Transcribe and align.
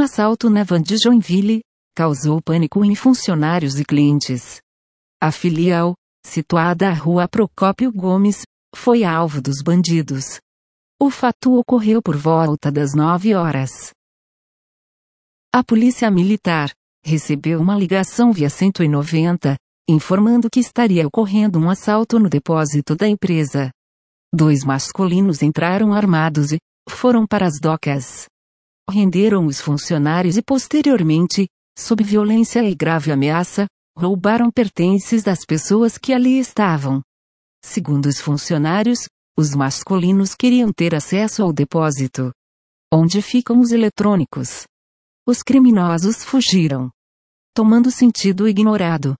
assalto 0.00 0.48
na 0.50 0.64
van 0.64 0.82
de 0.82 0.96
Joinville 0.96 1.60
causou 1.94 2.40
pânico 2.42 2.84
em 2.84 2.94
funcionários 2.94 3.78
e 3.78 3.84
clientes. 3.84 4.60
A 5.20 5.30
filial, 5.30 5.94
situada 6.24 6.88
à 6.88 6.92
rua 6.92 7.28
Procópio 7.28 7.92
Gomes, 7.92 8.42
foi 8.74 9.04
alvo 9.04 9.40
dos 9.40 9.62
bandidos. 9.62 10.40
O 11.00 11.10
fato 11.10 11.58
ocorreu 11.58 12.02
por 12.02 12.16
volta 12.16 12.70
das 12.70 12.94
9 12.94 13.34
horas. 13.34 13.92
A 15.52 15.64
polícia 15.64 16.10
militar 16.10 16.70
recebeu 17.04 17.60
uma 17.60 17.76
ligação 17.76 18.32
via 18.32 18.48
190, 18.48 19.56
informando 19.88 20.48
que 20.50 20.60
estaria 20.60 21.06
ocorrendo 21.06 21.58
um 21.58 21.68
assalto 21.68 22.18
no 22.18 22.28
depósito 22.28 22.94
da 22.94 23.08
empresa. 23.08 23.70
Dois 24.32 24.62
masculinos 24.64 25.42
entraram 25.42 25.92
armados 25.92 26.52
e 26.52 26.58
foram 26.88 27.26
para 27.26 27.46
as 27.46 27.58
docas. 27.60 28.26
Renderam 28.90 29.46
os 29.46 29.60
funcionários 29.60 30.36
e 30.36 30.42
posteriormente, 30.42 31.46
sob 31.78 32.02
violência 32.02 32.62
e 32.68 32.74
grave 32.74 33.12
ameaça, 33.12 33.66
roubaram 33.96 34.50
pertences 34.50 35.22
das 35.22 35.44
pessoas 35.46 35.96
que 35.96 36.12
ali 36.12 36.40
estavam. 36.40 37.00
Segundo 37.64 38.06
os 38.06 38.20
funcionários, 38.20 39.08
os 39.38 39.54
masculinos 39.54 40.34
queriam 40.34 40.72
ter 40.72 40.94
acesso 40.94 41.42
ao 41.42 41.52
depósito. 41.52 42.32
Onde 42.92 43.22
ficam 43.22 43.60
os 43.60 43.70
eletrônicos? 43.70 44.64
Os 45.24 45.42
criminosos 45.42 46.24
fugiram. 46.24 46.90
Tomando 47.54 47.90
sentido 47.90 48.48
ignorado. 48.48 49.14